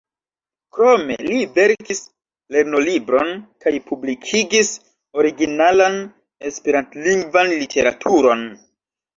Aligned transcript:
Krome, 0.77 1.17
li 1.31 1.35
verkis 1.57 1.99
lernolibron 2.55 3.29
kaj 3.65 3.73
publikigis 3.91 4.73
originalan 5.25 6.01
esperantlingvan 6.53 7.55
literaturon. 7.65 8.47